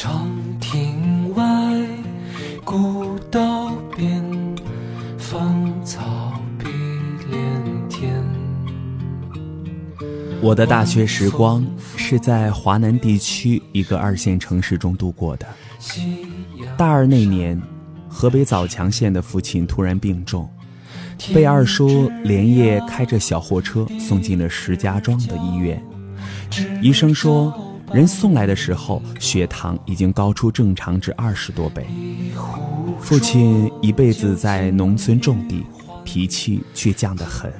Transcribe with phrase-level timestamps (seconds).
[0.00, 0.30] 长
[0.60, 1.44] 亭外，
[2.64, 4.24] 古道边，
[5.18, 6.66] 芳草碧
[7.28, 8.24] 连天。
[10.40, 11.66] 我的大学时光
[11.96, 15.44] 是在华南地区一个二线城市中度过的。
[16.76, 17.60] 大二那年，
[18.08, 20.48] 河北枣强县的父亲突然病重，
[21.34, 25.82] 被二叔连夜开着小货车送进了石家庄的医院。
[26.80, 27.52] 医生说，
[27.92, 31.86] 人送来的时候血糖已经高出正常值二十多倍。
[33.00, 35.64] 父亲一辈子在农村种地，
[36.04, 37.52] 脾气倔强得很。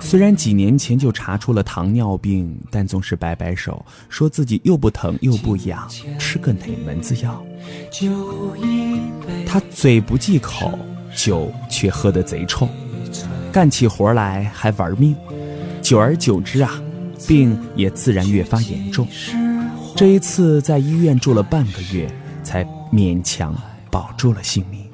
[0.00, 7.44] 虽然几年前就查出了糖尿病，但总是摆摆手，说自己又不疼又不痒，吃个哪门子药？
[9.46, 10.78] 他嘴不忌口，
[11.16, 12.68] 酒却喝得贼臭，
[13.52, 15.16] 干起活来还玩命，
[15.82, 16.80] 久而久之啊，
[17.26, 19.06] 病也自然越发严重。
[19.96, 22.08] 这一次在医院住了半个月，
[22.42, 23.54] 才勉强
[23.90, 24.84] 保住了性命。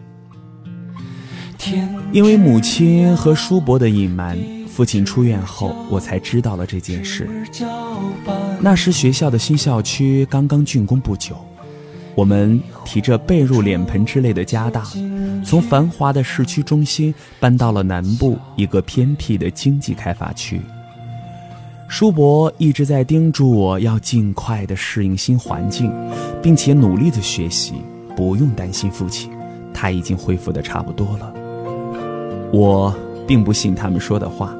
[2.12, 4.38] 因为母亲和叔伯的隐瞒。
[4.74, 7.30] 父亲出院后，我才知道了这件事。
[8.58, 11.36] 那时学校的新校区刚刚竣工不久，
[12.16, 14.84] 我们提着被褥、脸盆之类的家当，
[15.44, 20.60] 从繁华的市区中心搬到了南部一个偏僻的经济开发区。
[21.96, 25.88] 叔伯一直在叮嘱我要尽快的适应新环境，
[26.42, 27.74] 并且努力的学习，
[28.16, 29.30] 不用担心父亲，
[29.72, 31.32] 他已经恢复的差不多了。
[32.52, 32.92] 我
[33.28, 34.52] 并不信他们说的话。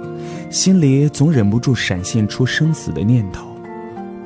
[0.48, 3.48] 心里总忍不住闪现出生死的念头，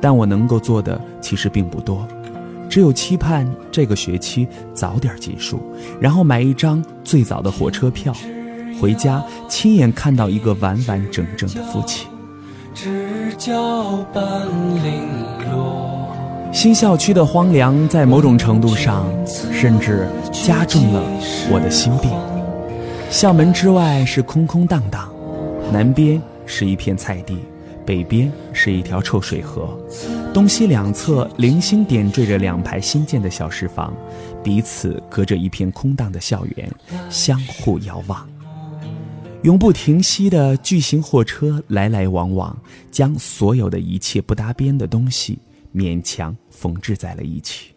[0.02, 2.06] 但我能够做的其实并不多，
[2.68, 5.58] 只有期盼这个学期早点结束，
[5.98, 8.14] 然后买一张最早的火车票，
[8.78, 12.06] 回家亲眼看到一个完完整整的父亲。
[16.52, 21.02] 新校区的荒凉，在某种程度上，甚至加重了
[21.50, 22.08] 我的心病。
[23.10, 25.12] 校门之外是空空荡荡。
[25.72, 27.38] 南边是一片菜地，
[27.84, 29.76] 北边是一条臭水河，
[30.32, 33.92] 东西两侧零星点缀着两排新建的小石房，
[34.40, 36.70] 彼此隔着一片空荡的校园，
[37.10, 38.24] 相互遥望。
[39.42, 42.56] 永不停息的巨型货车来来往往，
[42.90, 45.38] 将所有的一切不搭边的东西
[45.72, 47.72] 勉强缝制在了一起。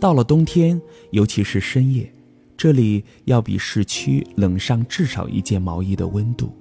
[0.00, 2.10] 到了冬天，尤其是深夜。
[2.56, 6.52] 这里要比市区冷上至少一件毛衣的温度，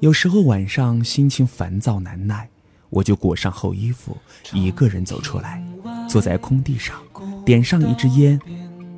[0.00, 2.48] 有时候晚上心情烦躁难耐，
[2.90, 4.16] 我就裹上厚衣服，
[4.52, 5.64] 一个人走出来，
[6.08, 6.96] 坐在空地上，
[7.44, 8.38] 点上一支烟，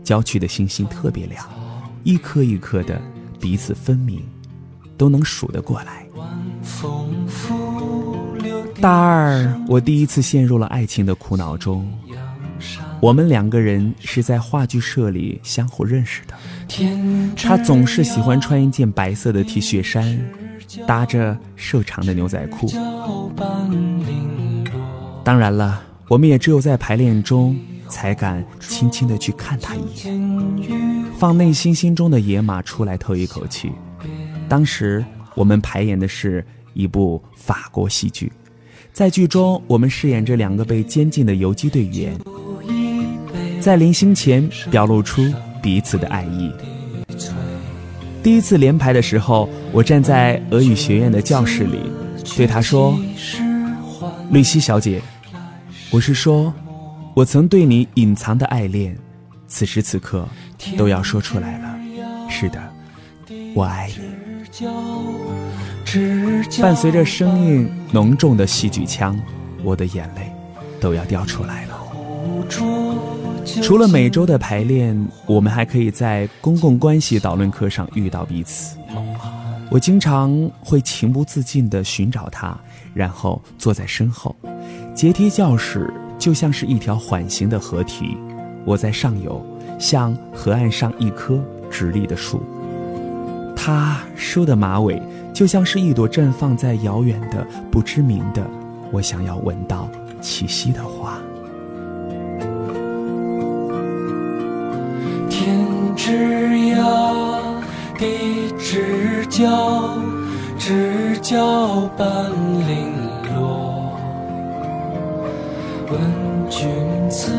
[0.03, 1.47] 郊区的星星特别亮，
[2.05, 3.01] 一颗一颗的，
[3.41, 4.23] 彼此分明，
[4.97, 6.07] 都能数得过来。
[8.81, 11.91] 大二，我第一次陷入了爱情的苦恼中。
[13.01, 16.35] 我们两个人是在话剧社里相互认识的。
[17.37, 20.19] 他总是喜欢穿一件白色的 T 恤衫，
[20.87, 22.69] 搭着瘦长的牛仔裤。
[25.23, 27.57] 当然了，我们也只有在排练中
[27.89, 33.73] 才敢轻轻地去看他一眼，放内心心中的野马出来透一口气。
[34.49, 35.05] 当时
[35.35, 36.45] 我们排演的是
[36.75, 38.33] 一部法国戏剧，
[38.93, 42.19] 在剧中我们饰演着两个被监禁的游击队员。
[43.61, 45.23] 在临行前表露出
[45.61, 46.51] 彼此的爱意。
[48.23, 51.81] 第一次连排的时候，我站在俄语学院的教室里，
[52.37, 52.99] 对他说
[54.31, 55.03] ：“绿西小姐，
[55.91, 56.53] 我是说，
[57.19, 58.97] 我曾对你隐藏的爱恋，
[59.49, 60.25] 此时此刻
[60.77, 61.77] 都要说出来了。
[62.31, 62.63] 是的，
[63.57, 63.95] 我爱你。”
[66.63, 69.21] 伴随着声音浓重的戏剧腔，
[69.65, 70.33] 我的眼泪
[70.79, 71.77] 都要掉出来了。
[73.65, 78.79] 除了每周的排练，我们还可以在公共关系导论课上遇到彼此。
[79.73, 82.57] 我经常会情不自禁地寻找他，
[82.95, 84.37] 然后坐在身后。
[84.95, 88.17] 阶梯教室就像是一条缓行的河堤，
[88.65, 89.41] 我在上游，
[89.79, 92.43] 像河岸上一棵直立的树。
[93.55, 95.01] 他梳的马尾
[95.33, 98.43] 就像是一朵绽放在遥远的不知名的，
[98.91, 99.89] 我想要闻到
[100.21, 101.19] 气息的花。
[105.29, 105.57] 天
[105.95, 106.13] 之
[106.75, 107.41] 涯，
[107.97, 109.97] 地之角，
[110.59, 112.31] 知交半
[112.67, 112.93] 零
[113.37, 113.68] 落。
[115.91, 116.69] 问君
[117.09, 117.33] 此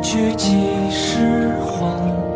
[0.00, 2.33] 去几时还？